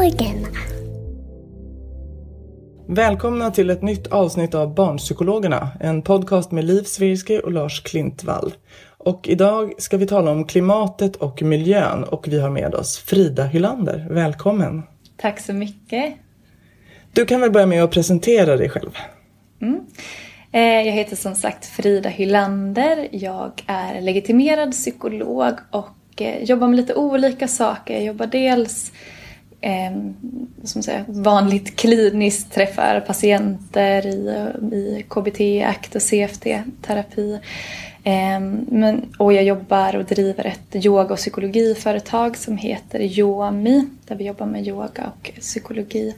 [0.00, 0.48] Barnpsykologerna.
[2.88, 8.54] Välkomna till ett nytt avsnitt av Barnpsykologerna, en podcast med Liv Svirsky och Lars Klintvall.
[8.98, 13.44] Och idag ska vi tala om klimatet och miljön och vi har med oss Frida
[13.44, 14.06] Hylander.
[14.10, 14.82] Välkommen!
[15.16, 16.14] Tack så mycket!
[17.12, 18.90] Du kan väl börja med att presentera dig själv?
[19.62, 19.80] Mm.
[20.52, 23.08] Eh, jag heter som sagt Frida Hylander.
[23.12, 27.94] Jag är legitimerad psykolog och eh, jobbar med lite olika saker.
[27.94, 28.92] Jag jobbar dels
[29.60, 29.92] eh,
[30.64, 37.38] som säger, vanligt kliniskt, träffar patienter i, i KBT, ACT och CFT-terapi.
[38.04, 44.16] Eh, men, och jag jobbar och driver ett yoga och psykologiföretag som heter Yomi, där
[44.16, 46.14] vi jobbar med yoga och psykologi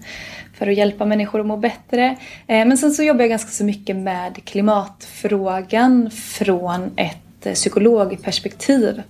[0.54, 2.16] för att hjälpa människor att må bättre.
[2.46, 9.02] Eh, men sen så jobbar jag ganska så mycket med klimatfrågan från ett eh, psykologperspektiv.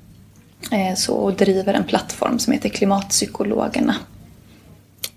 [0.73, 3.97] Eh, så, och driver en plattform som heter Klimatpsykologerna.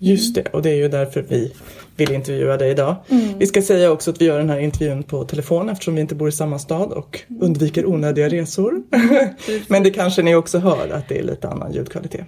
[0.06, 1.54] Just det, och det är ju därför vi
[1.96, 2.96] vill intervjua dig idag.
[3.10, 3.38] Mm.
[3.38, 6.16] Vi ska säga också att vi gör den här intervjun på telefon eftersom vi inte
[6.16, 8.84] bor i samma stad och undviker onödiga resor.
[9.68, 12.26] Men det kanske ni också hör att det är lite annan ljudkvalitet.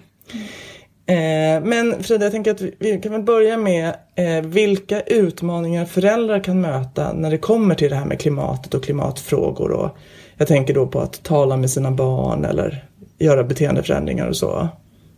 [1.06, 6.44] Eh, men Frida, jag tänker att vi kan väl börja med eh, vilka utmaningar föräldrar
[6.44, 9.70] kan möta när det kommer till det här med klimatet och klimatfrågor.
[9.70, 9.96] Och
[10.36, 12.84] jag tänker då på att tala med sina barn eller
[13.18, 14.68] göra beteendeförändringar och så.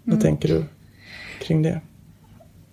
[0.04, 0.65] Vad tänker du
[1.41, 1.81] kring det?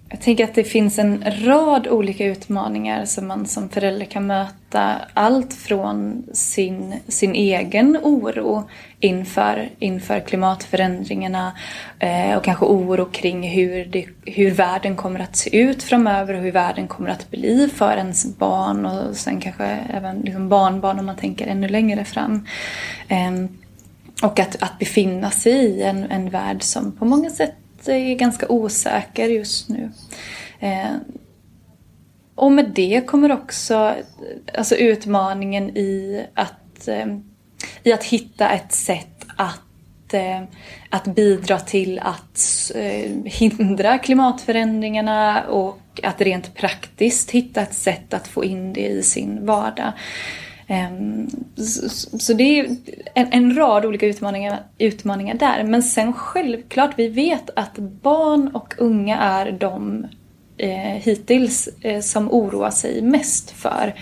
[0.09, 4.95] Jag tänker att det finns en rad olika utmaningar som man som förälder kan möta.
[5.13, 8.69] Allt från sin, sin egen oro
[8.99, 11.51] inför, inför klimatförändringarna
[11.99, 16.41] eh, och kanske oro kring hur, det, hur världen kommer att se ut framöver och
[16.41, 21.05] hur världen kommer att bli för ens barn och sen kanske även liksom barnbarn om
[21.05, 22.45] man tänker ännu längre fram.
[23.07, 23.31] Eh,
[24.23, 27.55] och att, att befinna sig i en, en värld som på många sätt
[27.93, 29.91] är ganska osäker just nu.
[30.59, 30.95] Eh,
[32.35, 33.95] och med det kommer också
[34.57, 37.05] alltså utmaningen i att, eh,
[37.83, 40.43] i att hitta ett sätt att, eh,
[40.89, 48.27] att bidra till att eh, hindra klimatförändringarna och att rent praktiskt hitta ett sätt att
[48.27, 49.93] få in det i sin vardag.
[50.67, 51.27] Ehm,
[52.19, 52.77] så det är
[53.13, 55.63] en, rad olika utmaningar, utmaningar där.
[55.63, 60.07] Men sen självklart, vi vet att barn och unga är de
[60.57, 63.95] eh, hittills eh, som oroar sig mest för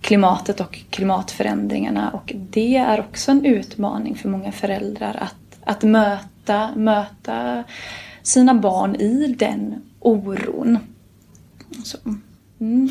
[0.00, 2.10] klimatet och klimatförändringarna.
[2.10, 7.64] Och det är också en utmaning för många föräldrar att, att möta, möta
[8.22, 10.78] sina barn i den oron.
[11.84, 11.98] Så,
[12.60, 12.88] mm.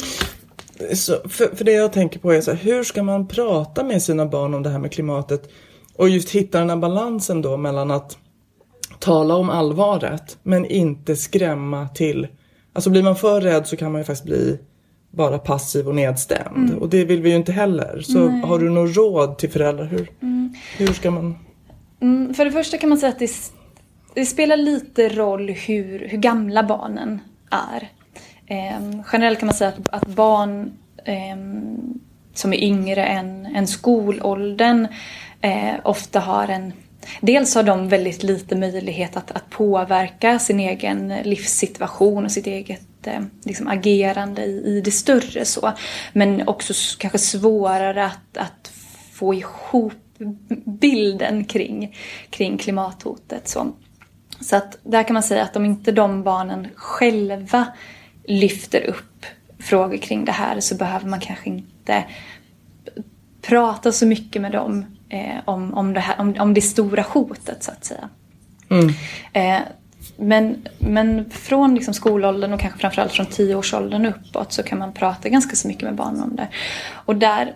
[0.93, 4.01] Så, för, för det jag tänker på är så här, hur ska man prata med
[4.01, 5.49] sina barn om det här med klimatet?
[5.95, 8.17] Och just hitta den här balansen då mellan att
[8.99, 12.27] tala om allvaret men inte skrämma till.
[12.73, 14.59] Alltså blir man för rädd så kan man ju faktiskt bli
[15.11, 16.69] bara passiv och nedstämd.
[16.69, 16.77] Mm.
[16.77, 18.01] Och det vill vi ju inte heller.
[18.01, 18.41] Så Nej.
[18.41, 19.85] har du något råd till föräldrar?
[19.85, 20.53] Hur, mm.
[20.77, 21.35] hur ska man?
[22.01, 23.31] Mm, för det första kan man säga att det,
[24.13, 27.19] det spelar lite roll hur, hur gamla barnen
[27.51, 27.89] är.
[28.47, 31.37] Eh, generellt kan man säga att, att barn eh,
[32.33, 34.87] som är yngre än, än skolåldern
[35.41, 36.73] eh, ofta har en
[37.21, 43.07] Dels har de väldigt lite möjlighet att, att påverka sin egen livssituation och sitt eget
[43.07, 45.71] eh, liksom, agerande i, i det större så.
[46.13, 48.71] Men också kanske svårare att, att
[49.13, 49.93] få ihop
[50.65, 51.97] bilden kring,
[52.29, 53.47] kring klimathotet.
[53.47, 53.67] Så.
[54.39, 57.67] så att där kan man säga att om inte de barnen själva
[58.27, 59.25] lyfter upp
[59.59, 62.05] frågor kring det här så behöver man kanske inte
[63.41, 67.63] prata så mycket med dem eh, om, om, det här, om, om det stora hotet
[67.63, 68.09] så att säga.
[68.69, 68.89] Mm.
[69.33, 69.61] Eh,
[70.17, 75.29] men, men från liksom skolåldern och kanske framförallt från tioårsåldern uppåt så kan man prata
[75.29, 76.47] ganska så mycket med barn om det.
[76.91, 77.53] Och där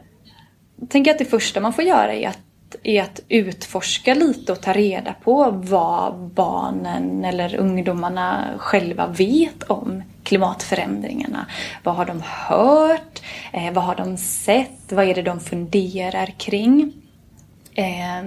[0.89, 2.39] tänker jag att det första man får göra är att
[2.83, 10.03] är att utforska lite och ta reda på vad barnen eller ungdomarna själva vet om
[10.23, 11.45] klimatförändringarna.
[11.83, 13.21] Vad har de hört?
[13.53, 14.91] Eh, vad har de sett?
[14.91, 16.93] Vad är det de funderar kring?
[17.73, 18.23] Eh,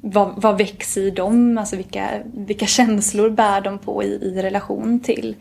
[0.00, 1.58] vad, vad växer i dem?
[1.58, 5.36] Alltså vilka, vilka känslor bär de på i, i relation till,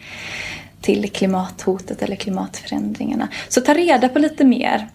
[0.81, 3.27] till klimathotet eller klimatförändringarna?
[3.49, 4.87] Så ta reda på lite mer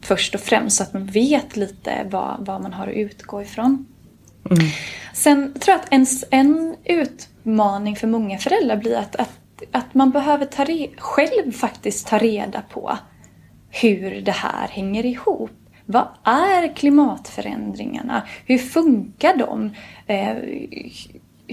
[0.00, 3.86] först och främst så att man vet lite vad, vad man har att utgå ifrån.
[4.50, 4.66] Mm.
[5.14, 9.38] Sen tror jag att en, en utmaning för många föräldrar blir att, att,
[9.72, 12.98] att man behöver ta re, själv faktiskt ta reda på
[13.70, 15.50] hur det här hänger ihop.
[15.86, 18.22] Vad är klimatförändringarna?
[18.46, 19.70] Hur funkar de?
[20.06, 20.36] Eh,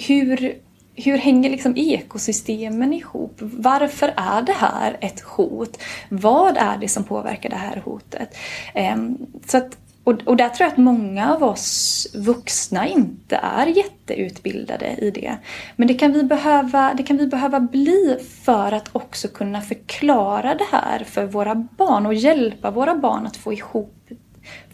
[0.08, 0.56] hur,
[0.96, 3.36] hur hänger liksom ekosystemen ihop?
[3.40, 5.78] Varför är det här ett hot?
[6.10, 8.38] Vad är det som påverkar det här hotet?
[8.74, 13.68] Ehm, så att, och, och där tror jag att många av oss vuxna inte är
[13.68, 15.38] jätteutbildade i det.
[15.76, 20.56] Men det kan, vi behöva, det kan vi behöva bli för att också kunna förklara
[20.56, 24.10] det här för våra barn och hjälpa våra barn att få ihop,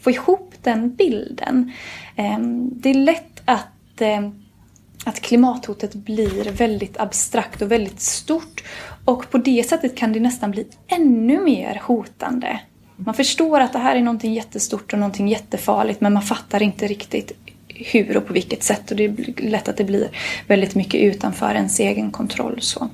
[0.00, 1.72] få ihop den bilden.
[2.16, 4.39] Ehm, det är lätt att ehm,
[5.04, 8.64] att klimathotet blir väldigt abstrakt och väldigt stort.
[9.04, 12.60] Och på det sättet kan det nästan bli ännu mer hotande.
[12.96, 16.86] Man förstår att det här är någonting jättestort och någonting jättefarligt men man fattar inte
[16.86, 17.32] riktigt
[17.68, 20.08] hur och på vilket sätt och det är lätt att det blir
[20.46, 22.58] väldigt mycket utanför ens egen kontroll.
[22.60, 22.88] Så,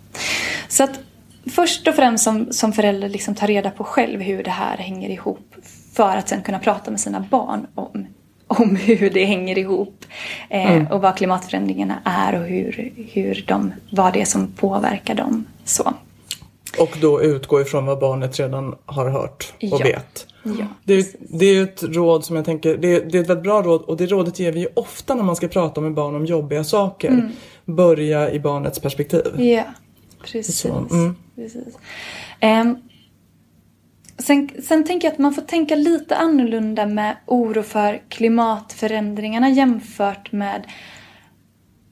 [0.69, 1.01] så att
[1.47, 5.11] först och främst som, som förälder liksom ta reda på själv hur det här hänger
[5.11, 5.55] ihop
[5.93, 8.07] för att sen kunna prata med sina barn om
[8.47, 10.05] om hur det hänger ihop
[10.51, 10.87] eh, mm.
[10.87, 15.45] och vad klimatförändringarna är och hur, hur de, vad det är som påverkar dem.
[15.65, 15.95] Så.
[16.79, 19.79] Och då utgå ifrån vad barnet redan har hört och ja.
[19.79, 20.27] vet.
[20.43, 23.63] Ja, det, det är ett råd som jag tänker, det, det, är ett väldigt bra
[23.63, 26.27] råd och det rådet ger vi ju ofta när man ska prata med barn om
[26.27, 27.09] jobbiga saker.
[27.09, 27.31] Mm.
[27.65, 29.41] Börja i barnets perspektiv.
[29.41, 29.65] Ja,
[30.23, 30.59] precis.
[30.59, 31.17] Så, mm.
[31.35, 31.79] precis.
[32.43, 32.79] Um,
[34.19, 40.33] Sen, sen tänker jag att man får tänka lite annorlunda med oro för klimatförändringarna jämfört
[40.33, 40.67] med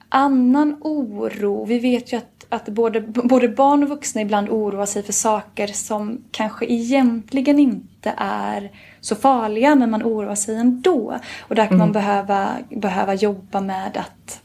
[0.09, 1.65] annan oro.
[1.65, 5.67] Vi vet ju att, att både, både barn och vuxna ibland oroar sig för saker
[5.67, 11.19] som kanske egentligen inte är så farliga men man oroar sig ändå.
[11.41, 11.79] Och där kan mm.
[11.79, 14.41] man behöva, behöva jobba med att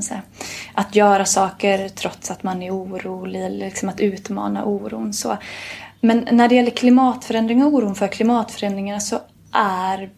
[0.00, 0.22] Säga,
[0.74, 5.12] att göra saker trots att man är orolig, liksom att utmana oron.
[5.12, 5.36] Så
[6.04, 9.20] men när det gäller klimatförändringar och oron för klimatförändringarna så
[9.52, 10.10] är,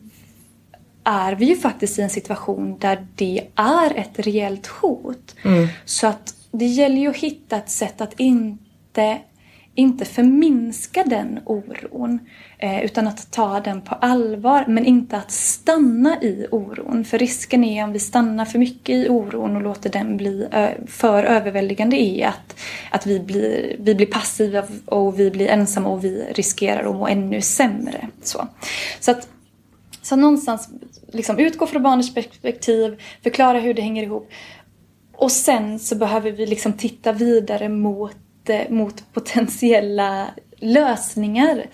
[1.05, 5.35] är vi ju faktiskt i en situation där det är ett reellt hot.
[5.43, 5.69] Mm.
[5.85, 9.19] Så att det gäller ju att hitta ett sätt att inte
[9.75, 12.19] inte förminska den oron
[12.59, 17.05] eh, utan att ta den på allvar men inte att stanna i oron.
[17.05, 20.49] För risken är om vi stannar för mycket i oron och låter den bli
[20.87, 22.61] för överväldigande är att,
[22.91, 27.09] att vi, blir, vi blir passiva och vi blir ensamma och vi riskerar att må
[27.09, 28.09] ännu sämre.
[28.23, 28.49] Så,
[29.01, 29.29] så att
[30.03, 30.69] så någonstans
[31.13, 34.31] liksom utgå från barnets perspektiv, förklara hur det hänger ihop
[35.17, 38.17] och sen så behöver vi liksom titta vidare mot
[38.69, 40.27] mot potentiella
[40.65, 41.67] lösningar.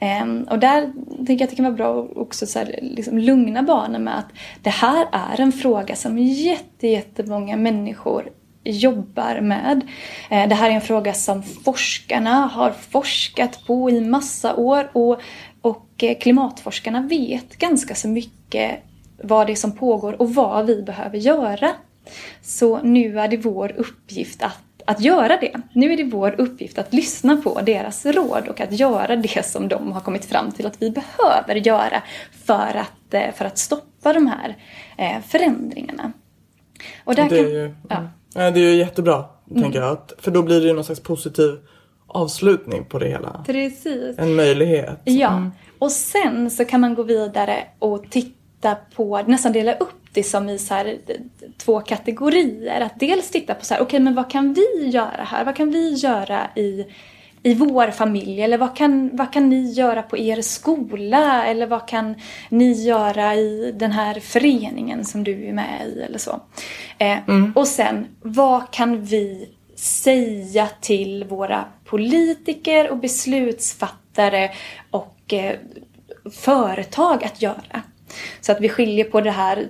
[0.00, 3.18] Ehm, och där tycker jag att det kan vara bra att också så här, liksom
[3.18, 4.28] lugna barnen med att
[4.62, 8.30] det här är en fråga som jätte, jättemånga människor
[8.64, 9.80] jobbar med.
[10.30, 15.20] Ehm, det här är en fråga som forskarna har forskat på i massa år och,
[15.60, 18.70] och eh, klimatforskarna vet ganska så mycket
[19.22, 21.72] vad det är som pågår och vad vi behöver göra.
[22.42, 25.52] Så nu är det vår uppgift att att göra det.
[25.72, 29.68] Nu är det vår uppgift att lyssna på deras råd och att göra det som
[29.68, 32.02] de har kommit fram till att vi behöver göra
[32.44, 34.56] för att, eh, för att stoppa de här
[34.98, 36.12] eh, förändringargarna.
[37.04, 38.10] Och där det, är ju, ja.
[38.34, 39.62] det är ju jättebra, mm.
[39.62, 39.98] tänker jag.
[40.18, 41.58] För då blir det ju någon slags positiv
[42.06, 43.44] avslutning på det hela.
[43.46, 44.18] Precis.
[44.18, 45.00] En möjlighet.
[45.04, 45.50] Ja, mm.
[45.78, 48.37] och sen så kan man gå vidare och titta
[48.94, 50.98] på, nästan dela upp det som i så här,
[51.56, 52.80] två kategorier.
[52.80, 55.44] Att dels titta på så här, okej okay, men vad kan vi göra här?
[55.44, 56.86] Vad kan vi göra i,
[57.42, 58.42] i vår familj?
[58.42, 61.46] Eller vad kan, vad kan ni göra på er skola?
[61.46, 62.14] Eller vad kan
[62.48, 66.00] ni göra i den här föreningen som du är med i?
[66.00, 66.40] Eller så.
[66.98, 67.52] Eh, mm.
[67.56, 74.50] Och sen, vad kan vi säga till våra politiker och beslutsfattare
[74.90, 75.56] och eh,
[76.32, 77.82] företag att göra?
[78.40, 79.68] Så att vi skiljer på det här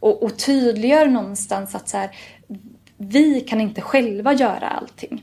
[0.00, 2.10] och, och tydliggör någonstans att så här,
[2.96, 5.22] vi kan inte själva göra allting.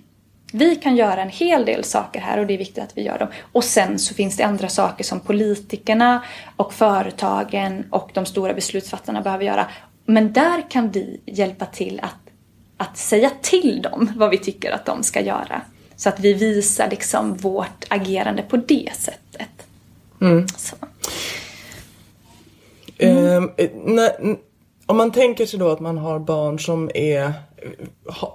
[0.53, 3.19] Vi kan göra en hel del saker här och det är viktigt att vi gör
[3.19, 3.27] dem.
[3.51, 6.23] Och sen så finns det andra saker som politikerna
[6.55, 9.67] och företagen och de stora beslutsfattarna behöver göra.
[10.05, 12.29] Men där kan vi hjälpa till att,
[12.77, 15.61] att säga till dem vad vi tycker att de ska göra.
[15.95, 19.67] Så att vi visar liksom vårt agerande på det sättet.
[20.21, 20.45] Mm.
[23.01, 23.49] Mm.
[23.57, 24.11] Eh, när,
[24.85, 27.33] om man tänker sig då att man har barn som är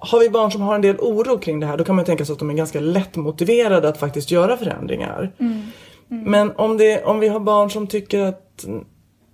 [0.00, 2.24] har vi barn som har en del oro kring det här då kan man tänka
[2.24, 5.32] sig att de är ganska lättmotiverade att faktiskt göra förändringar.
[5.38, 5.62] Mm.
[6.10, 6.24] Mm.
[6.30, 8.64] Men om, det, om vi har barn som tycker att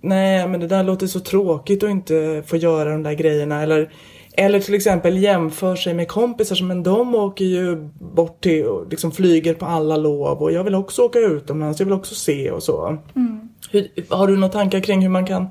[0.01, 3.91] nej men det där låter så tråkigt att inte få göra de där grejerna eller
[4.35, 8.89] eller till exempel jämför sig med kompisar som men de åker ju bort till och
[8.89, 12.51] liksom flyger på alla lov och jag vill också åka utomlands, jag vill också se
[12.51, 12.97] och så.
[13.15, 13.49] Mm.
[13.71, 15.47] Hur, har du några tankar kring hur man kan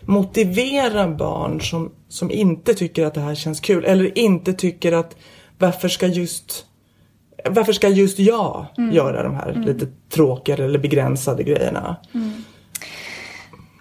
[0.00, 5.16] motivera barn som, som inte tycker att det här känns kul eller inte tycker att
[5.58, 6.66] varför ska just
[7.50, 8.94] varför ska just jag mm.
[8.94, 9.62] göra de här mm.
[9.62, 11.96] lite tråkigare eller begränsade grejerna?
[12.14, 12.32] Mm.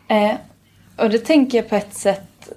[0.07, 0.37] Eh,
[0.97, 2.49] och det tänker jag på ett sätt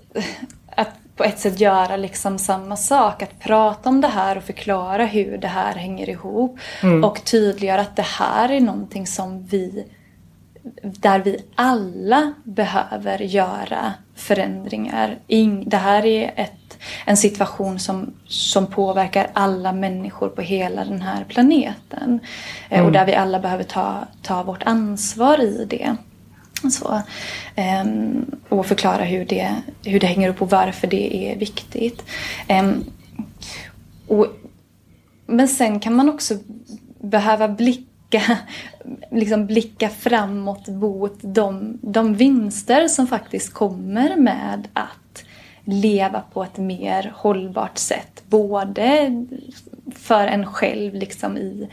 [1.17, 3.23] på ett sätt göra liksom samma sak.
[3.23, 6.59] Att prata om det här och förklara hur det här hänger ihop.
[6.83, 7.05] Mm.
[7.05, 9.87] Och tydliggöra att det här är någonting som vi
[10.83, 15.19] där vi alla behöver göra förändringar.
[15.67, 21.25] Det här är ett, en situation som, som påverkar alla människor på hela den här
[21.25, 22.21] planeten.
[22.69, 22.87] Eh, mm.
[22.87, 25.97] Och där vi alla behöver ta, ta vårt ansvar i det.
[26.71, 27.03] Så,
[27.55, 32.03] ehm, och förklara hur det, hur det hänger upp och varför det är viktigt.
[32.49, 32.85] Ehm,
[34.07, 34.27] och,
[35.27, 36.35] men sen kan man också
[37.01, 38.39] behöva blicka blicka,
[39.11, 45.25] liksom blicka framåt mot de, de vinster som faktiskt kommer med att
[45.65, 48.23] leva på ett mer hållbart sätt.
[48.27, 49.25] Både
[49.95, 51.69] för en själv liksom i,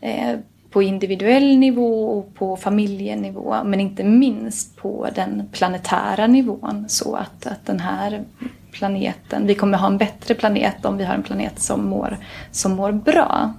[0.00, 0.38] eh,
[0.70, 7.46] på individuell nivå och på familjenivå men inte minst på den planetära nivån så att,
[7.46, 8.24] att den här
[8.72, 12.18] planeten, vi kommer ha en bättre planet om vi har en planet som mår,
[12.50, 13.52] som mår bra.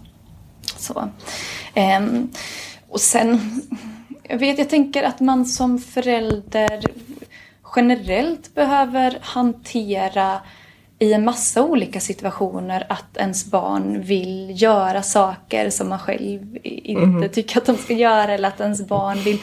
[0.77, 1.09] Så.
[1.75, 2.29] Um,
[2.89, 3.61] och sen,
[4.23, 6.81] jag vet, jag tänker att man som förälder
[7.75, 10.41] generellt behöver hantera
[11.01, 17.01] i en massa olika situationer att ens barn vill göra saker som man själv inte
[17.03, 17.29] mm.
[17.29, 19.37] tycker att de ska göra eller att ens barn vill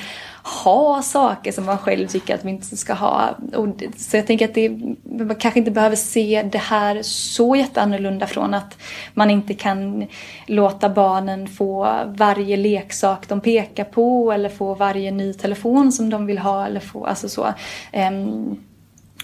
[0.64, 3.30] ha saker som man själv tycker att vi inte ska ha.
[3.54, 4.68] Och, så jag tänker att det,
[5.02, 8.78] man kanske inte behöver se det här så jätteannorlunda från att
[9.14, 10.06] man inte kan
[10.46, 16.26] låta barnen få varje leksak de pekar på eller få varje ny telefon som de
[16.26, 17.54] vill ha eller få, alltså så.
[17.92, 18.58] Um,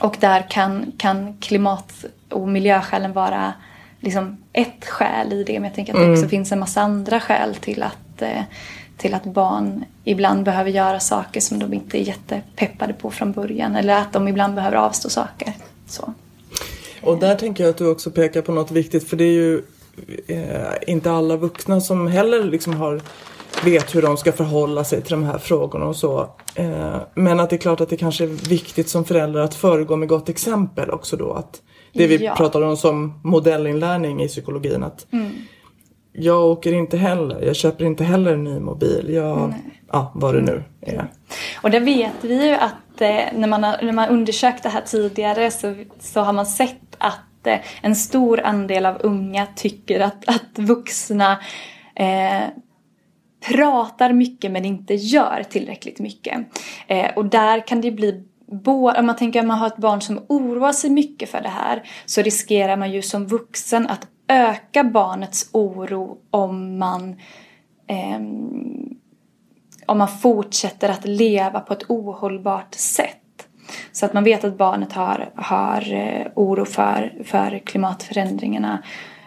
[0.01, 3.53] och där kan, kan klimat och miljöskälen vara
[4.01, 5.53] liksom ett skäl i det.
[5.53, 6.31] Men jag tänker att det också mm.
[6.31, 8.43] finns en massa andra skäl till att eh,
[8.97, 13.77] till att barn ibland behöver göra saker som de inte är jättepeppade på från början.
[13.77, 15.53] Eller att de ibland behöver avstå saker.
[15.87, 16.15] Så.
[17.03, 19.63] Och där tänker jag att du också pekar på något viktigt för det är ju
[20.27, 23.01] eh, inte alla vuxna som heller liksom har
[23.65, 26.29] vet hur de ska förhålla sig till de här frågorna och så.
[26.55, 29.97] Eh, men att det är klart att det kanske är viktigt som förälder att föregå
[29.97, 31.33] med gott exempel också då.
[31.33, 31.63] Att
[31.95, 32.35] det vi ja.
[32.37, 34.83] pratar om som modellinlärning i psykologin.
[34.83, 35.31] Att mm
[36.17, 39.11] jag åker inte heller, jag köper inte heller en ny mobil.
[39.15, 39.55] Jag,
[39.93, 41.07] ja, vad det nu är.
[41.63, 44.81] Och det vet vi ju att eh, när, man har, när man undersökt det här
[44.81, 50.29] tidigare så, så har man sett att eh, en stor andel av unga tycker att,
[50.29, 51.39] att vuxna
[51.97, 52.43] eh,
[53.53, 56.39] pratar mycket men inte gör tillräckligt mycket.
[56.87, 58.25] Eh, och där kan det bli
[58.97, 61.83] om man tänker att man har ett barn som oroar sig mycket för det här
[62.07, 67.17] så riskerar man ju som vuxen att öka barnets oro om man
[67.87, 68.21] eh,
[69.87, 73.19] om man fortsätter att leva på ett ohållbart sätt.
[73.93, 78.83] Så att man vet att barnet har, har eh, oro för, för klimatförändringarna.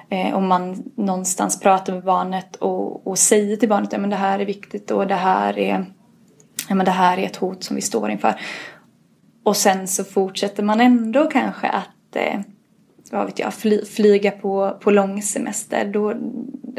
[0.10, 4.15] Eh, om man någonstans pratar med barnet och, och säger till barnet att ja, det
[4.15, 5.86] här är viktigt och det här är,
[6.69, 8.39] ja, det här är ett hot som vi står inför.
[9.48, 12.39] Och sen så fortsätter man ändå kanske att eh,
[13.12, 15.86] vad vet jag, fly, flyga på, på långsemester.
[15.86, 16.13] Då,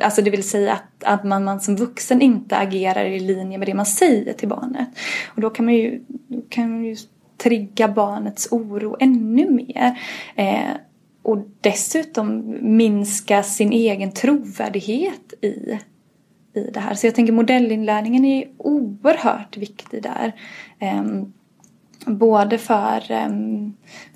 [0.03, 3.69] alltså det vill säga att, att man, man som vuxen inte agerar i linje med
[3.69, 4.89] det man säger till barnet.
[5.35, 6.01] Och då kan man ju,
[6.49, 6.97] kan man ju
[7.37, 9.99] trigga barnets oro ännu mer.
[10.37, 10.77] Eh,
[11.23, 15.79] och dessutom minska sin egen trovärdighet i,
[16.55, 16.95] i det här.
[16.95, 20.33] Så jag tänker modellinlärningen är oerhört viktig där.
[20.79, 21.03] Eh,
[22.09, 23.01] både för,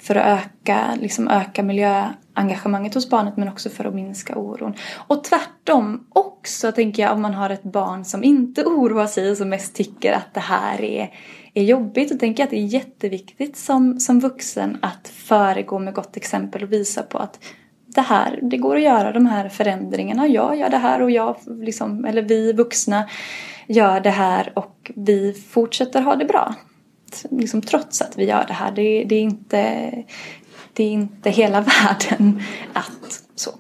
[0.01, 4.75] för att öka, liksom öka miljöengagemanget hos barnet men också för att minska oron.
[4.95, 9.37] Och tvärtom också tänker jag om man har ett barn som inte oroar sig och
[9.37, 11.11] som mest tycker att det här är
[11.55, 15.95] är jobbigt Då tänker jag att det är jätteviktigt som, som vuxen att föregå med
[15.95, 17.39] gott exempel och visa på att
[17.87, 20.27] det här, det går att göra de här förändringarna.
[20.27, 23.09] Jag gör det här och jag, liksom, eller vi vuxna
[23.67, 26.55] gör det här och vi fortsätter ha det bra.
[27.31, 28.73] Liksom, trots att vi gör det här.
[28.73, 29.93] Det, det, är, inte,
[30.73, 32.43] det är inte hela världen
[32.73, 33.51] att så,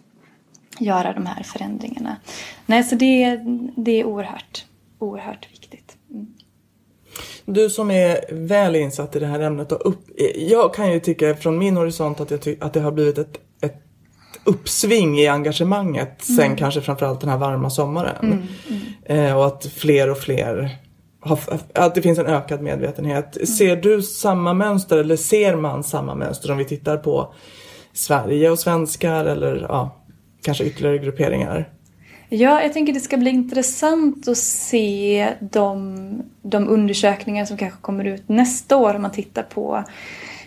[0.79, 2.17] göra de här förändringarna.
[2.67, 3.41] Nej, så det,
[3.77, 4.67] det är oerhört,
[4.99, 5.97] oerhört viktigt.
[6.11, 6.27] Mm.
[7.45, 11.37] Du som är väl insatt i det här ämnet och upp, jag kan ju tycka
[11.37, 13.83] från min horisont att, jag ty, att det har blivit ett, ett
[14.45, 16.37] uppsving i engagemanget mm.
[16.41, 18.17] sen kanske framförallt den här varma sommaren.
[18.25, 18.43] Mm,
[19.05, 19.27] mm.
[19.27, 20.79] Eh, och att fler och fler
[21.75, 23.37] att det finns en ökad medvetenhet.
[23.37, 23.47] Mm.
[23.47, 27.35] Ser du samma mönster eller ser man samma mönster om vi tittar på
[27.93, 29.97] Sverige och svenskar eller ja,
[30.43, 31.69] kanske ytterligare grupperingar?
[32.29, 38.05] Ja, jag tänker det ska bli intressant att se de, de undersökningar som kanske kommer
[38.05, 39.85] ut nästa år om man tittar på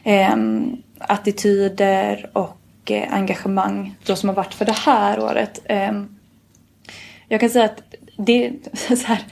[0.03, 0.35] eh,
[0.97, 5.61] attityder och eh, engagemang då som har varit för det här året.
[5.65, 5.91] Eh,
[7.27, 7.81] jag kan säga att
[8.17, 8.53] det,
[8.87, 9.23] så här,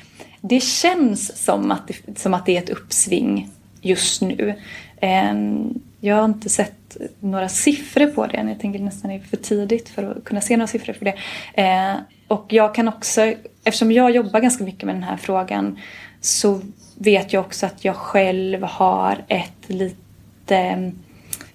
[0.46, 3.50] det känns som att det, som att det är ett uppsving
[3.82, 4.56] just nu.
[5.02, 8.48] Ehm, jag har inte sett några siffror på det än.
[8.48, 11.16] Jag tänker nästan det är för tidigt för att kunna se några siffror för det.
[11.54, 11.98] Ehm,
[12.28, 13.22] och jag kan också,
[13.64, 15.80] eftersom jag jobbar ganska mycket med den här frågan
[16.22, 16.62] så
[16.96, 20.92] vet jag också att jag själv har ett lite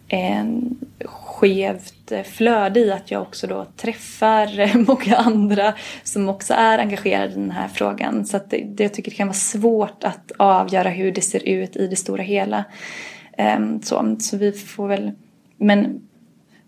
[0.08, 0.44] eh,
[1.04, 6.78] skevt Eh, flöde i att jag också då träffar eh, många andra som också är
[6.78, 8.24] engagerade i den här frågan.
[8.24, 11.48] Så att det, det, jag tycker det kan vara svårt att avgöra hur det ser
[11.48, 12.64] ut i det stora hela.
[13.38, 15.12] Ehm, så, så vi får väl,
[15.56, 16.00] men,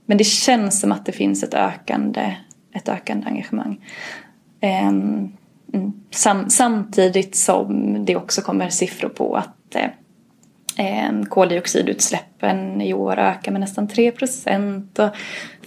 [0.07, 2.37] men det känns som att det finns ett ökande
[2.73, 3.87] ett ökande engagemang.
[4.61, 5.33] Ehm,
[5.73, 9.91] mm, sam, samtidigt som det också kommer siffror på att eh,
[10.81, 15.09] Eh, koldioxidutsläppen i år ökar med nästan 3 procent och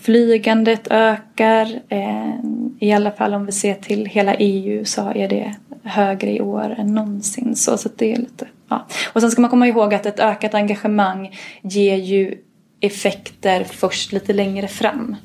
[0.01, 1.81] flygandet ökar.
[1.89, 2.33] Eh,
[2.79, 6.75] I alla fall om vi ser till hela EU så är det högre i år
[6.77, 7.55] än någonsin.
[7.55, 8.87] Så, så det är lite, ja.
[9.13, 12.37] Och sen ska man komma ihåg att ett ökat engagemang ger ju
[12.79, 15.15] effekter först lite längre fram.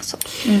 [0.00, 0.16] Så,
[0.48, 0.60] mm.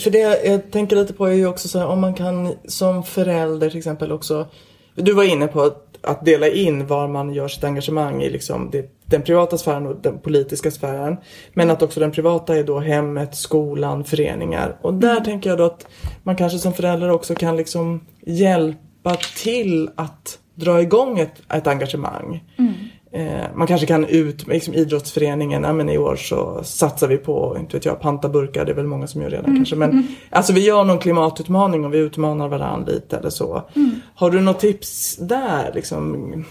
[0.00, 3.02] För det jag tänker lite på är ju också så här, om man kan som
[3.04, 4.46] förälder till exempel också.
[4.94, 8.68] Du var inne på att, att dela in var man gör sitt engagemang i liksom
[8.72, 11.16] det, den privata sfären och den politiska sfären.
[11.54, 14.76] Men att också den privata är då hemmet, skolan, föreningar.
[14.82, 15.24] Och där mm.
[15.24, 15.86] tänker jag då att
[16.22, 22.44] man kanske som förälder också kan liksom hjälpa till att dra igång ett, ett engagemang.
[22.58, 22.72] Mm.
[23.12, 27.56] Eh, man kanske kan ut, liksom idrottsföreningen, ja, men i år så satsar vi på,
[27.58, 29.56] inte vet jag, pantaburkar, det är väl många som gör redan mm.
[29.56, 29.76] kanske.
[29.76, 30.04] Men mm.
[30.30, 33.62] alltså vi gör någon klimatutmaning och vi utmanar varandra lite eller så.
[33.76, 33.90] Mm.
[34.14, 35.72] Har du något tips där?
[35.74, 36.44] Liksom,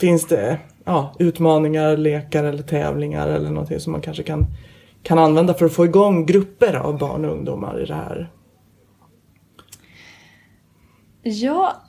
[0.00, 4.46] finns det ja, utmaningar, lekar eller tävlingar eller någonting som man kanske kan,
[5.02, 8.30] kan använda för att få igång grupper av barn och ungdomar i det här?
[11.22, 11.82] Ja,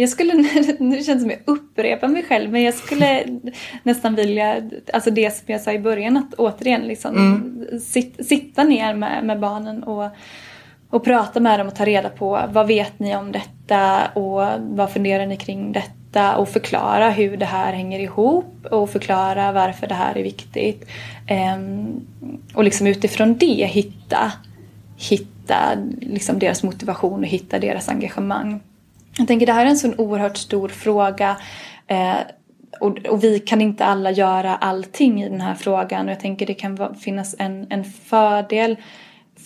[0.00, 0.34] jag skulle,
[0.78, 3.24] nu känns det som jag upprepar mig själv, men jag skulle
[3.82, 7.80] nästan vilja, alltså det som jag sa i början, att återigen liksom mm.
[7.80, 10.10] sit, sitta ner med, med barnen och,
[10.90, 14.92] och prata med dem och ta reda på vad vet ni om detta och vad
[14.92, 19.94] funderar ni kring detta och förklara hur det här hänger ihop och förklara varför det
[19.94, 20.88] här är viktigt.
[21.56, 22.06] Um,
[22.54, 24.32] och liksom utifrån det hitta,
[24.96, 28.60] hitta liksom deras motivation och hitta deras engagemang.
[29.20, 31.36] Jag tänker det här är en sån oerhört stor fråga
[31.86, 32.16] eh,
[32.80, 36.06] och, och, vi kan inte alla göra allting i den här frågan.
[36.06, 38.76] Och jag tänker det kan finnas en, en fördel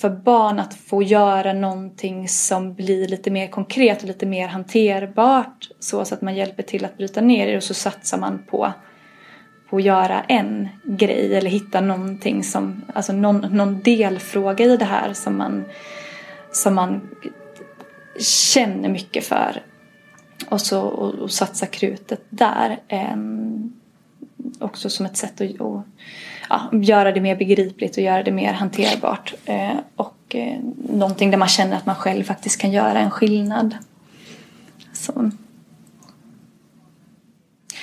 [0.01, 5.69] för barn att få göra någonting som blir lite mer konkret och lite mer hanterbart
[5.79, 8.73] så, så att man hjälper till att bryta ner det och så satsar man på,
[9.71, 14.85] på att göra en grej eller hitta någonting som, alltså någon, någon delfråga i det
[14.85, 15.65] här som man,
[16.53, 17.01] som man
[18.21, 19.63] känner mycket för.
[20.49, 22.79] Och, så, och, och satsa krutet där.
[22.89, 23.17] Eh,
[24.59, 25.85] också som ett sätt att, att,
[26.49, 29.35] ja, göra det mer begripligt och göra det mer hanterbart.
[29.45, 30.59] Eh, och eh,
[30.91, 33.77] någonting där man känner att man själv faktiskt kan göra en skillnad.
[34.93, 35.31] Så.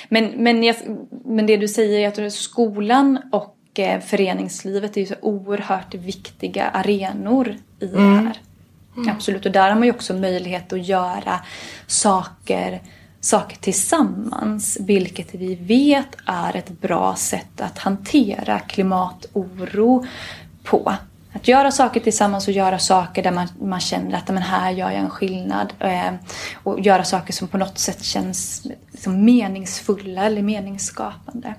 [0.08, 0.76] Men, men, jag,
[1.24, 6.68] men det du säger är att skolan och eh, föreningslivet är ju så oerhört viktiga
[6.68, 8.16] arenor i mm.
[8.16, 8.38] det här.
[8.96, 9.08] Mm.
[9.08, 11.40] Absolut, och där har man ju också möjlighet att göra
[11.86, 12.82] saker,
[13.20, 14.78] saker tillsammans.
[14.80, 20.06] Vilket vi vet är ett bra sätt att hantera klimatoro
[20.64, 20.94] på.
[21.32, 24.90] Att göra saker tillsammans och göra saker där man, man känner att men här gör
[24.90, 25.72] jag en skillnad.
[25.78, 26.12] Eh,
[26.62, 31.54] och göra saker som på något sätt känns liksom meningsfulla eller meningsskapande.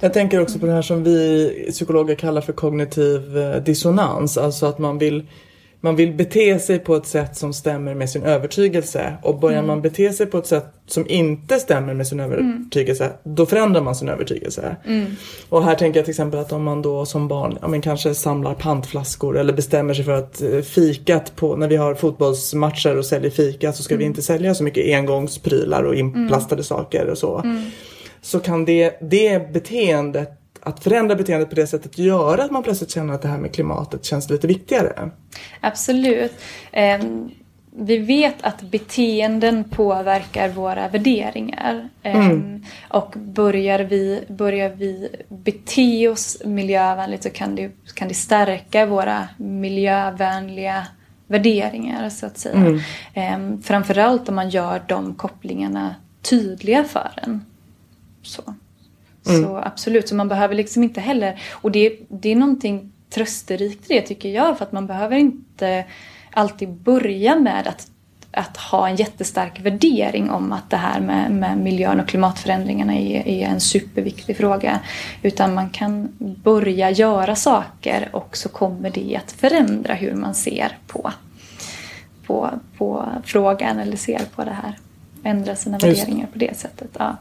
[0.00, 4.38] Jag tänker också på det här som vi psykologer kallar för kognitiv eh, dissonans.
[4.38, 5.26] Alltså att man vill
[5.80, 9.66] man vill bete sig på ett sätt som stämmer med sin övertygelse och börjar mm.
[9.66, 13.16] man bete sig på ett sätt som inte stämmer med sin övertygelse mm.
[13.22, 14.76] då förändrar man sin övertygelse.
[14.86, 15.06] Mm.
[15.48, 18.14] Och här tänker jag till exempel att om man då som barn ja, men kanske
[18.14, 23.06] samlar pantflaskor eller bestämmer sig för att eh, fikat på, när vi har fotbollsmatcher och
[23.06, 24.10] säljer fika så ska vi mm.
[24.10, 26.64] inte sälja så mycket engångsprylar och inplastade mm.
[26.64, 27.38] saker och så.
[27.38, 27.62] Mm.
[28.20, 32.90] Så kan det, det beteendet att förändra beteendet på det sättet göra att man plötsligt
[32.90, 35.10] känner att det här med klimatet känns lite viktigare?
[35.60, 36.32] Absolut.
[37.00, 37.30] Um,
[37.80, 41.88] vi vet att beteenden påverkar våra värderingar.
[42.04, 42.64] Um, mm.
[42.88, 49.28] Och börjar vi, börjar vi bete oss miljövänligt så kan det, kan det stärka våra
[49.36, 50.86] miljövänliga
[51.26, 52.54] värderingar så att säga.
[53.14, 53.52] Mm.
[53.54, 57.44] Um, framförallt om man gör de kopplingarna tydliga för en.
[58.22, 58.54] Så.
[59.28, 59.42] Mm.
[59.42, 61.40] Så absolut, så man behöver liksom inte heller...
[61.50, 64.58] Och det, det är någonting trösterikt i det tycker jag.
[64.58, 65.84] För att man behöver inte
[66.30, 67.90] alltid börja med att,
[68.30, 73.28] att ha en jättestark värdering om att det här med, med miljön och klimatförändringarna är,
[73.28, 74.80] är en superviktig fråga.
[75.22, 80.78] Utan man kan börja göra saker och så kommer det att förändra hur man ser
[80.86, 81.12] på,
[82.26, 84.74] på, på frågan eller ser på det här
[85.24, 86.90] ändra sina värderingar på det sättet.
[86.98, 87.16] Ja.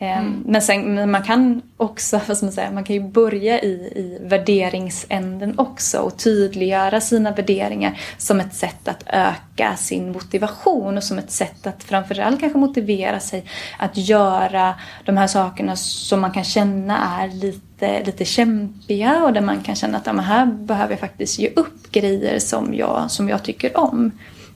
[0.00, 0.42] Ehm, mm.
[0.46, 3.72] Men sen, men man kan också, vad ska man säga, man kan ju börja i,
[3.96, 11.04] i värderingsänden också och tydliggöra sina värderingar som ett sätt att öka sin motivation och
[11.04, 13.44] som ett sätt att framförallt kanske motivera sig
[13.78, 14.74] att göra
[15.04, 19.74] de här sakerna som man kan känna är lite, lite kämpiga och där man kan
[19.74, 23.76] känna att ja, här behöver jag faktiskt ge upp grejer som jag, som jag tycker
[23.76, 24.10] om.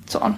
[0.07, 0.35] Så.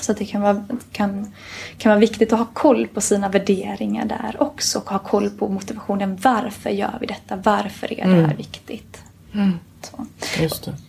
[0.00, 1.32] Så det kan vara, kan,
[1.78, 5.48] kan vara viktigt att ha koll på sina värderingar där också och ha koll på
[5.48, 6.18] motivationen.
[6.22, 7.36] Varför gör vi detta?
[7.36, 8.36] Varför är det här mm.
[8.36, 9.02] viktigt?
[9.34, 9.58] Mm.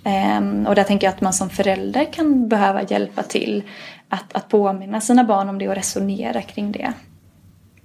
[0.03, 3.63] Ehm, och där tänker jag att man som förälder kan behöva hjälpa till
[4.09, 6.93] att, att påminna sina barn om det och resonera kring det.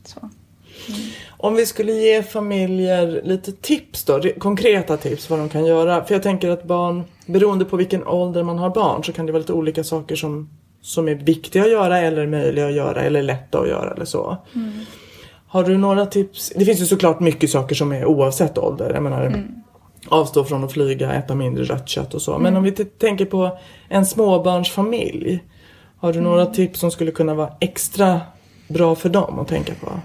[0.05, 0.21] Så.
[0.21, 1.01] Mm.
[1.29, 6.05] Om vi skulle ge familjer lite tips då, konkreta tips vad de kan göra.
[6.05, 9.33] För jag tänker att barn, beroende på vilken ålder man har barn så kan det
[9.33, 10.51] vara lite olika saker som
[10.87, 14.37] som är viktiga att göra eller möjliga att göra eller lätta att göra eller så.
[14.55, 14.73] Mm.
[15.47, 16.53] Har du några tips?
[16.57, 18.95] Det finns ju såklart mycket saker som är oavsett ålder.
[18.95, 19.55] Jag menar, mm.
[20.09, 22.31] avstå från att flyga, äta mindre rött kött och så.
[22.31, 22.43] Mm.
[22.43, 25.45] Men om vi tänker på en småbarnsfamilj.
[25.99, 26.55] Har du några mm.
[26.55, 28.21] tips som skulle kunna vara extra
[28.69, 30.01] bra för dem att tänka på?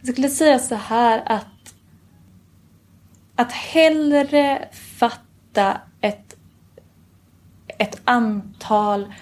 [0.00, 1.46] Jag skulle säga så här att
[3.36, 6.33] att hellre fatta ett
[7.84, 9.14] ett antal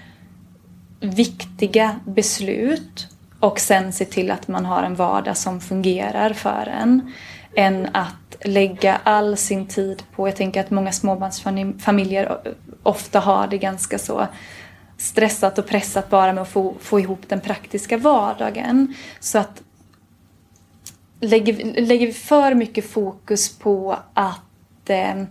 [1.00, 3.08] viktiga beslut
[3.40, 7.12] och sen se till att man har en vardag som fungerar för en.
[7.56, 12.38] Än att lägga all sin tid på, jag tänker att många småbarnsfamiljer
[12.82, 14.26] ofta har det ganska så
[14.96, 18.94] stressat och pressat bara med att få, få ihop den praktiska vardagen.
[19.20, 19.62] Så att
[21.20, 24.40] lägger, lägger vi för mycket fokus på att
[24.90, 25.22] eh,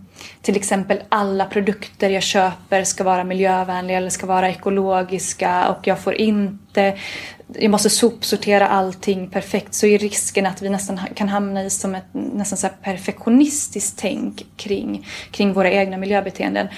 [0.42, 6.00] till exempel alla produkter jag köper ska vara miljövänliga eller ska vara ekologiska och jag
[6.00, 6.98] får inte
[7.58, 11.94] jag måste sopsortera allting perfekt så är risken att vi nästan kan hamna i som
[11.94, 16.68] ett nästan så perfektionistiskt tänk kring, kring våra egna miljöbeteenden.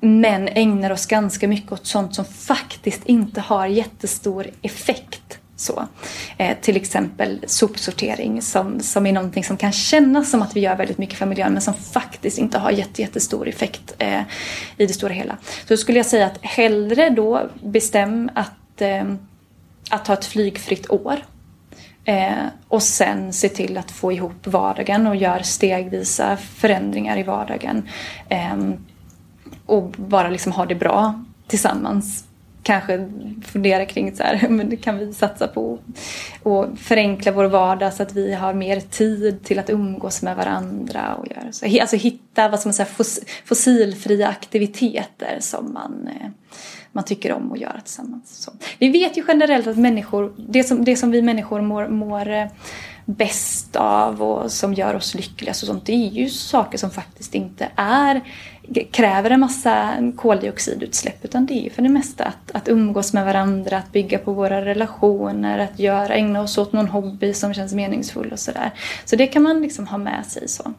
[0.00, 5.15] Men ägnar oss ganska mycket åt sånt som faktiskt inte har jättestor effekt
[5.56, 5.88] så.
[6.36, 10.76] Eh, till exempel sopsortering som, som är någonting som kan kännas som att vi gör
[10.76, 14.20] väldigt mycket för miljön men som faktiskt inte har jätte, jättestor effekt eh,
[14.76, 15.36] i det stora hela.
[15.42, 19.04] Så då skulle jag säga att hellre då bestäm att, eh,
[19.90, 21.16] att ha ett flygfritt år
[22.04, 27.88] eh, och sen se till att få ihop vardagen och gör stegvisa förändringar i vardagen.
[28.28, 28.56] Eh,
[29.66, 32.24] och bara liksom ha det bra tillsammans
[32.66, 33.08] kanske
[33.44, 35.78] fundera kring så här, men det kan vi satsa på
[36.42, 41.14] och förenkla vår vardag så att vi har mer tid till att umgås med varandra
[41.14, 41.80] och göra så.
[41.80, 42.88] Alltså hitta vad som säga,
[43.44, 46.28] fossilfria aktiviteter som man, eh,
[46.92, 48.42] man tycker om att göra tillsammans.
[48.42, 48.52] Så.
[48.78, 52.46] Vi vet ju generellt att människor, det som, det som vi människor mår, mår eh,
[53.04, 57.34] bäst av och som gör oss lyckliga och sånt, det är ju saker som faktiskt
[57.34, 58.20] inte är
[58.90, 63.24] kräver en massa koldioxidutsläpp utan det är ju för det mesta att, att umgås med
[63.24, 67.74] varandra, att bygga på våra relationer, att göra, ägna oss åt någon hobby som känns
[67.74, 68.70] meningsfull och sådär.
[69.04, 70.72] Så det kan man liksom ha med sig så.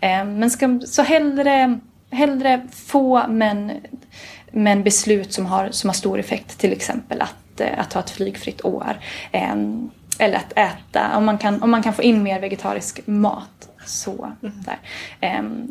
[0.00, 1.78] Eh, men ska, så hellre,
[2.10, 3.72] hellre få men,
[4.50, 8.10] men beslut som har, som har stor effekt, till exempel att, eh, att ha ett
[8.10, 8.98] flygfritt år.
[9.32, 9.54] Eh,
[10.18, 13.68] eller att äta, om man kan, om man kan få in mer vegetarisk mat.
[13.86, 14.54] Så, mm.
[14.64, 14.78] där.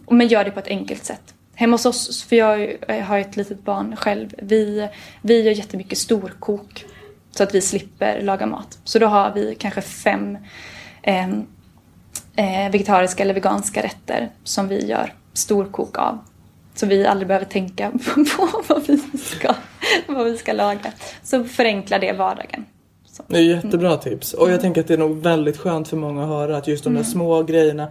[0.10, 1.35] men gör det på ett enkelt sätt.
[1.56, 4.88] Hemma hos oss, för jag har ett litet barn själv, vi,
[5.22, 6.86] vi gör jättemycket storkok.
[7.32, 8.78] Så att vi slipper laga mat.
[8.84, 10.38] Så då har vi kanske fem
[11.04, 11.30] eh,
[12.36, 16.20] eh, vegetariska eller veganska rätter som vi gör storkok av.
[16.76, 17.92] Så vi aldrig behöver tänka
[18.38, 19.54] på vad vi ska,
[20.08, 20.92] vad vi ska laga.
[21.24, 22.66] Så förenklar det vardagen.
[23.06, 23.24] Så.
[23.28, 24.34] Det är jättebra tips.
[24.34, 26.84] Och jag tänker att det är nog väldigt skönt för många att höra att just
[26.84, 27.12] de där mm.
[27.12, 27.88] små grejerna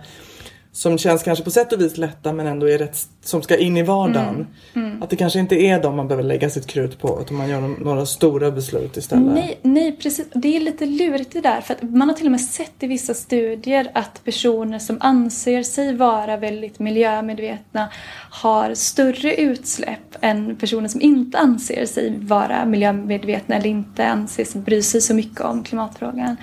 [0.75, 3.77] som känns kanske på sätt och vis lätta men ändå är rätt, som ska in
[3.77, 4.47] i vardagen.
[4.75, 4.87] Mm.
[4.89, 5.03] Mm.
[5.03, 7.61] Att det kanske inte är de man behöver lägga sitt krut på utan man gör
[7.85, 9.35] några stora beslut istället.
[9.35, 10.27] Nej, nej precis.
[10.35, 12.87] Det är lite lurigt det där för att man har till och med sett i
[12.87, 17.89] vissa studier att personer som anser sig vara väldigt miljömedvetna
[18.31, 24.61] har större utsläpp än personer som inte anser sig vara miljömedvetna eller inte anser sig
[24.61, 26.37] bry sig så mycket om klimatfrågan.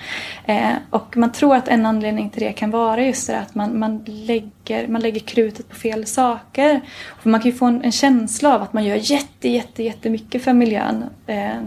[0.46, 3.78] Eh, och man tror att en anledning till det kan vara just det att man,
[3.78, 6.80] man lägger, man lägger krutet på fel saker.
[7.22, 10.44] För man kan ju få en, en känsla av att man gör jätte, jätte, jättemycket
[10.44, 11.04] för miljön.
[11.26, 11.60] Eh,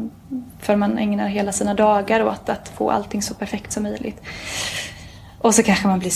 [0.61, 4.21] för man ägnar hela sina dagar åt att få allting så perfekt som möjligt.
[5.39, 6.11] Och så kanske man blir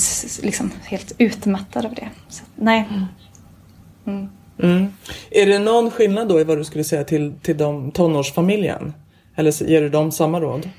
[0.46, 2.10] liksom helt utmattad av det.
[2.30, 2.88] Så, nej.
[2.90, 3.06] Mm.
[4.06, 4.30] Mm.
[4.64, 4.94] Mm.
[5.32, 8.94] Är det någon skillnad då i vad du skulle säga till, till de tonårsfamiljen?
[9.36, 10.70] Eller ger du dem samma råd?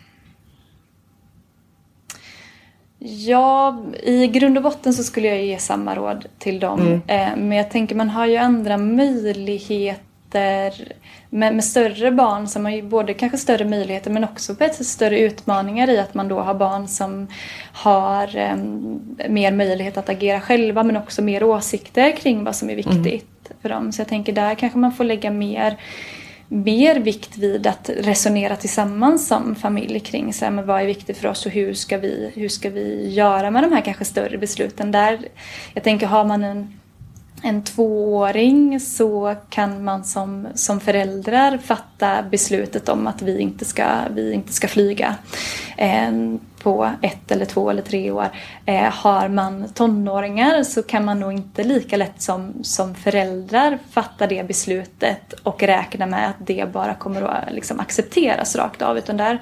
[3.03, 6.81] Ja, i grund och botten så skulle jag ge samma råd till dem.
[6.81, 7.01] Mm.
[7.07, 10.75] Eh, men jag tänker man har ju andra möjligheter
[11.31, 14.87] med, med, större barn som har ju både kanske större möjligheter men också på ett
[14.87, 17.27] större utmaningar i att man då har barn som
[17.73, 22.77] har um, mer möjlighet att agera själva men också mer åsikter kring vad som är
[22.77, 23.59] viktigt mm.
[23.63, 23.93] för dem.
[23.93, 25.77] Så jag tänker där kanske man får lägga mer
[26.53, 31.19] mer vikt vid att resonera tillsammans som familj kring så här, men vad är viktigt
[31.19, 34.39] för oss och hur ska, vi, hur ska vi göra med de här kanske större
[34.39, 34.93] besluten.
[34.93, 35.19] Där,
[35.75, 36.81] jag tänker har man en
[37.43, 43.87] en tvååring så kan man som, som föräldrar fatta beslutet om att vi inte ska,
[44.15, 45.17] vi inte ska flyga
[45.77, 46.13] eh,
[46.63, 48.29] på ett eller två eller tre år.
[48.67, 54.27] Eh, har man tonåringar så kan man nog inte lika lätt som, som föräldrar fatta
[54.27, 58.99] det beslutet och räkna med att det bara kommer att liksom, accepteras rakt av.
[58.99, 59.41] Utan där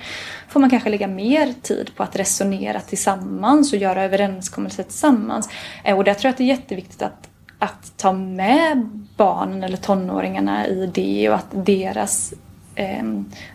[0.49, 5.49] får man kanske lägga mer tid på att resonera tillsammans och göra överenskommelser tillsammans.
[5.85, 7.28] Eh, och där tror jag att det är jätteviktigt att
[7.59, 12.35] att ta med barnen eller tonåringarna i det och att deras
[12.75, 13.05] eh,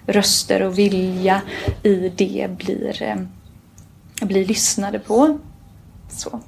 [0.07, 1.41] röster och vilja
[1.83, 3.15] i det blir, eh,
[4.27, 5.39] blir lyssnade på.
[6.09, 6.39] Så.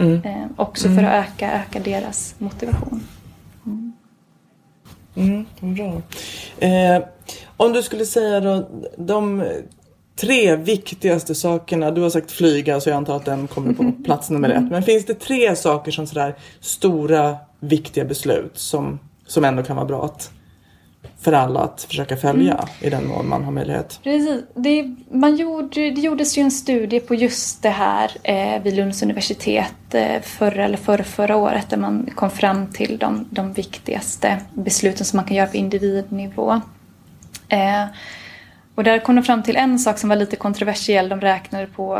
[0.00, 0.22] Mm.
[0.24, 1.24] Eh, också för att mm.
[1.24, 3.06] öka, öka deras motivation.
[3.66, 3.92] Mm.
[5.14, 6.02] Mm, bra.
[6.68, 7.02] Eh,
[7.56, 9.44] om du skulle säga då de
[10.16, 11.90] tre viktigaste sakerna?
[11.90, 14.70] Du har sagt flyga så jag antar att den kommer på plats nummer ett.
[14.70, 19.86] Men finns det tre saker som sådär stora viktiga beslut som, som ändå kan vara
[19.86, 20.30] bra att
[21.20, 22.66] för alla att försöka följa mm.
[22.80, 24.00] i den mån man har möjlighet.
[24.02, 24.42] Precis.
[24.54, 29.02] Det, man gjorde, det gjordes ju en studie på just det här eh, vid Lunds
[29.02, 34.40] universitet eh, förra eller förra, förra året där man kom fram till de, de viktigaste
[34.52, 36.60] besluten som man kan göra på individnivå.
[37.48, 37.84] Eh,
[38.74, 41.08] och där kom de fram till en sak som var lite kontroversiell.
[41.08, 41.94] De räknade på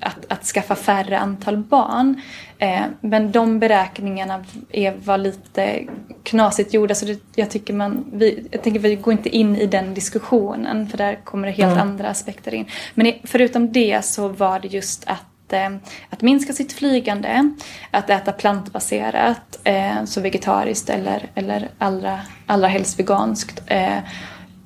[0.00, 2.20] att, att skaffa färre antal barn.
[2.58, 5.82] Eh, men de beräkningarna är, var lite
[6.22, 9.66] knasigt gjorda så det, jag tycker man, vi, jag tänker vi går inte in i
[9.66, 11.88] den diskussionen för där kommer det helt mm.
[11.88, 12.66] andra aspekter in.
[12.94, 15.70] Men förutom det så var det just att eh,
[16.10, 17.50] att minska sitt flygande,
[17.90, 23.62] att äta plantbaserat, eh, så vegetariskt eller, eller allra, allra helst veganskt.
[23.66, 23.98] Eh,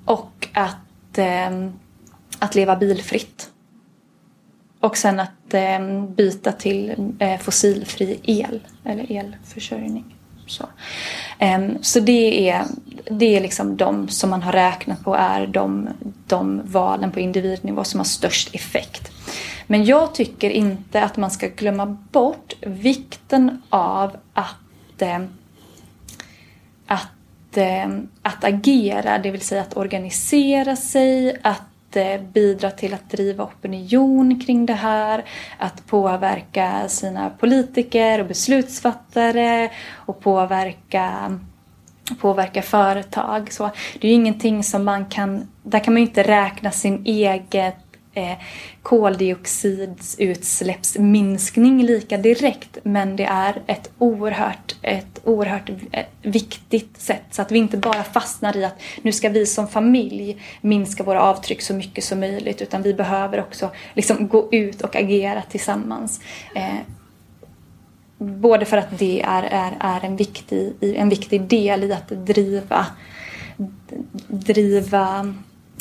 [0.04, 0.76] och att,
[1.20, 1.68] eh,
[2.38, 3.50] att leva bilfritt.
[4.80, 10.16] Och sen att eh, byta till eh, fossilfri el eller elförsörjning.
[10.46, 10.68] Så,
[11.38, 12.64] ehm, så det är,
[13.10, 15.88] det är liksom de som man har räknat på är de,
[16.26, 19.12] de valen på individnivå som har störst effekt.
[19.66, 25.18] Men jag tycker inte att man ska glömma bort vikten av att, eh,
[26.86, 27.08] att,
[27.56, 27.88] Eh,
[28.22, 34.40] att agera, det vill säga att organisera sig, att eh, bidra till att driva opinion
[34.40, 35.24] kring det här,
[35.58, 41.38] att påverka sina politiker och beslutsfattare och påverka
[42.20, 43.52] påverka företag.
[43.52, 47.06] Så det är ju ingenting som man kan, där kan man ju inte räkna sin
[47.06, 48.38] eget eh,
[48.82, 57.52] koldioxidutsläppsminskning lika direkt men det är ett oerhört, ett oerhört eh, viktigt sätt så att
[57.52, 61.74] vi inte bara fastnar i att nu ska vi som familj minska våra avtryck så
[61.74, 66.20] mycket som möjligt utan vi behöver också liksom gå ut och agera tillsammans.
[66.54, 66.74] Eh,
[68.18, 72.86] både för att det är, är, är en, viktig, en viktig del i att driva,
[74.28, 75.34] driva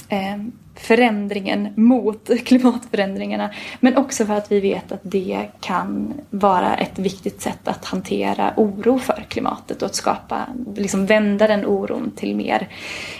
[0.10, 0.38] eh,
[0.80, 3.50] förändringen mot klimatförändringarna.
[3.80, 8.54] Men också för att vi vet att det kan vara ett viktigt sätt att hantera
[8.58, 12.68] oro för klimatet och att skapa, liksom vända den oron till mer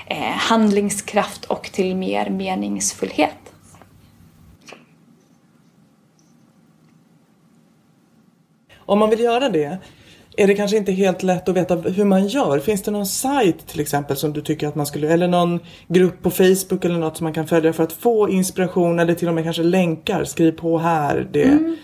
[0.08, 3.36] eh, handlingskraft och till mer meningsfullhet.
[8.78, 9.78] Om man vill göra det,
[10.40, 12.60] är det kanske inte helt lätt att veta hur man gör.
[12.60, 16.24] Finns det någon sajt till exempel som du tycker att man skulle, eller någon grupp
[16.24, 19.34] på Facebook eller något som man kan följa för att få inspiration eller till och
[19.34, 21.28] med kanske länkar, skriv på här.
[21.32, 21.76] Det, mm.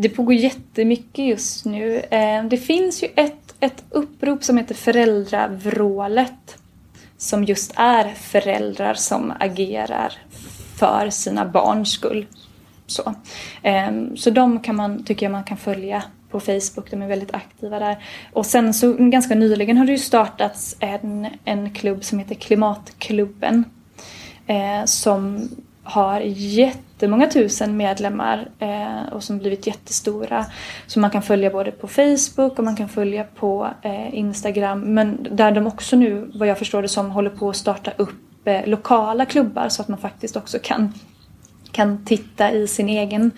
[0.00, 1.96] det pågår jättemycket just nu.
[2.10, 6.58] Eh, det finns ju ett, ett upprop som heter Föräldravrålet
[7.16, 10.12] som just är föräldrar som agerar
[10.76, 12.26] för sina barns skull.
[12.86, 13.14] Så,
[13.62, 16.90] eh, så de kan man, tycker jag man kan följa på Facebook.
[16.90, 18.04] De är väldigt aktiva där.
[18.32, 23.64] Och sen så ganska nyligen har det ju startats en, en klubb som heter Klimatklubben.
[24.46, 25.48] Eh, som
[25.82, 30.46] har jättemånga tusen medlemmar eh, och som blivit jättestora.
[30.86, 34.80] Som man kan följa både på Facebook och man kan följa på eh, Instagram.
[34.80, 38.46] Men där de också nu, vad jag förstår det som, håller på att starta upp
[38.46, 40.92] eh, lokala klubbar så att man faktiskt också kan
[41.72, 43.30] kan titta i sin egen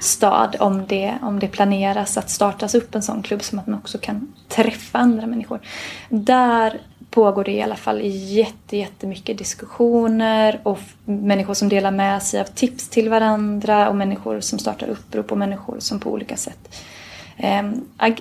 [0.00, 3.78] stad om det, om det planeras att startas upp en sån klubb som att man
[3.78, 5.60] också kan träffa andra människor.
[6.08, 12.40] Där pågår det i alla fall jätte, jättemycket diskussioner och människor som delar med sig
[12.40, 16.74] av tips till varandra och människor som startar upprop och människor som på olika sätt
[17.36, 17.70] eh,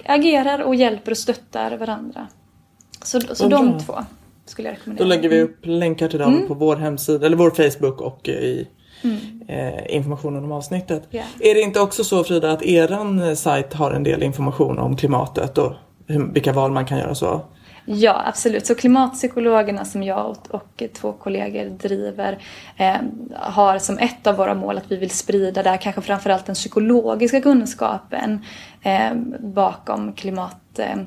[0.06, 2.28] agerar och hjälper och stöttar varandra.
[3.02, 3.94] Så, så de två
[4.46, 5.06] skulle jag rekommendera.
[5.06, 6.48] Då lägger vi upp länkar till dem mm.
[6.48, 8.68] på vår hemsida eller vår Facebook och i
[9.04, 9.42] mm.
[9.48, 11.04] eh, informationen om avsnittet.
[11.12, 11.28] Yeah.
[11.40, 14.96] Är det inte också så Frida att eran eh, sajt har en del information om
[14.96, 15.74] klimatet och
[16.08, 17.42] hur, vilka val man kan göra så?
[17.92, 18.66] Ja, absolut.
[18.66, 22.38] Så klimatpsykologerna som jag och, och två kollegor driver
[22.78, 22.96] eh,
[23.32, 27.42] har som ett av våra mål att vi vill sprida där kanske framförallt den psykologiska
[27.42, 28.46] kunskapen
[28.82, 30.98] eh, bakom klimat eh,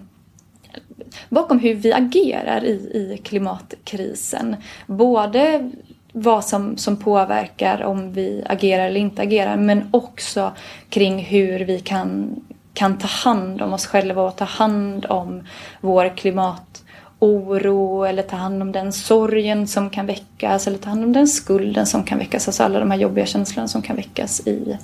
[1.28, 4.56] bakom hur vi agerar i, i klimatkrisen.
[4.86, 5.70] Både
[6.12, 10.52] vad som, som påverkar om vi agerar eller inte agerar men också
[10.88, 12.40] kring hur vi kan,
[12.74, 15.42] kan ta hand om oss själva och ta hand om
[15.80, 21.12] vår klimatoro eller ta hand om den sorgen som kan väckas eller ta hand om
[21.12, 22.48] den skulden som kan väckas.
[22.48, 24.78] Alltså alla de här jobbiga känslorna som kan väckas i,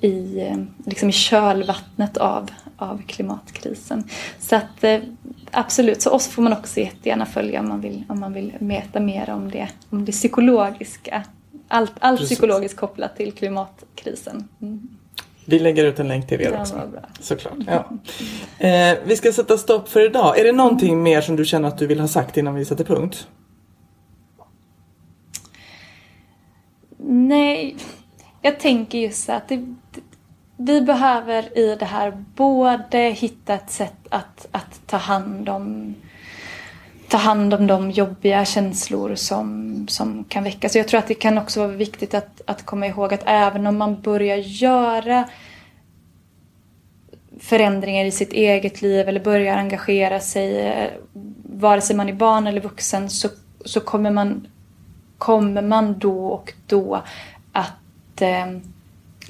[0.00, 0.42] i,
[0.86, 4.04] liksom i kölvattnet av, av klimatkrisen.
[4.40, 5.00] Så att eh,
[5.54, 9.00] absolut, så oss får man också jättegärna följa om man vill, om man vill veta
[9.00, 11.24] mer om det, om det psykologiska.
[11.68, 14.48] Allt, allt psykologiskt kopplat till klimatkrisen.
[14.62, 14.88] Mm.
[15.44, 16.90] Vi lägger ut en länk till er också.
[17.20, 17.54] Såklart.
[17.66, 17.84] Ja.
[18.68, 20.38] Eh, vi ska sätta stopp för idag.
[20.38, 22.84] Är det någonting mer som du känner att du vill ha sagt innan vi sätter
[22.84, 23.28] punkt?
[27.06, 27.76] Nej,
[28.42, 29.74] jag tänker just att det,
[30.56, 35.94] vi behöver i det här både hitta ett sätt att, att ta hand om
[37.08, 40.76] ta hand om de jobbiga känslor som, som kan väckas.
[40.76, 43.76] Jag tror att det kan också vara viktigt att, att komma ihåg att även om
[43.76, 45.28] man börjar göra
[47.40, 50.90] förändringar i sitt eget liv eller börjar engagera sig, eh,
[51.44, 53.28] vare sig man är barn eller vuxen, så,
[53.64, 54.46] så kommer, man,
[55.18, 57.02] kommer man då och då
[57.52, 58.46] att eh,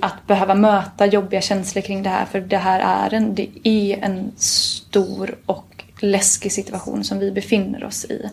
[0.01, 3.99] att behöva möta jobbiga känslor kring det här för det här är en, det är
[4.03, 8.31] en stor och läskig situation som vi befinner oss i.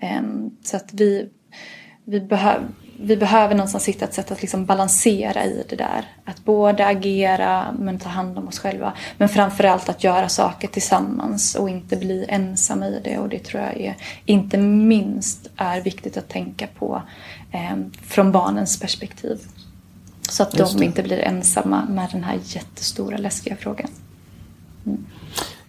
[0.00, 1.28] Ehm, så att vi,
[2.04, 2.60] vi, behöv,
[3.00, 6.04] vi behöver någonstans hitta ett sätt att liksom balansera i det där.
[6.24, 8.92] Att både agera men ta hand om oss själva.
[9.18, 13.18] Men framförallt att göra saker tillsammans och inte bli ensamma i det.
[13.18, 17.02] Och det tror jag är, inte minst är viktigt att tänka på
[17.52, 19.38] eh, från barnens perspektiv.
[20.32, 23.90] Så att de inte blir ensamma med den här jättestora läskiga frågan.
[24.86, 25.06] Mm.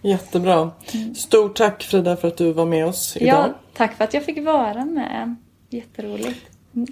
[0.02, 0.70] Jättebra.
[1.16, 3.28] Stort tack Frida för att du var med oss idag.
[3.28, 5.36] Ja, tack för att jag fick vara med.
[5.70, 6.40] Jätteroligt.
[6.76, 6.86] Mm.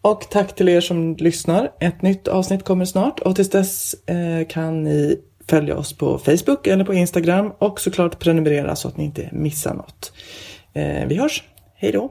[0.00, 1.72] Och tack till er som lyssnar.
[1.80, 6.66] Ett nytt avsnitt kommer snart och tills dess eh, kan ni följa oss på Facebook
[6.66, 10.12] eller på Instagram och såklart prenumerera så att ni inte missar något.
[10.72, 11.44] Eh, vi hörs.
[11.74, 12.10] Hej då!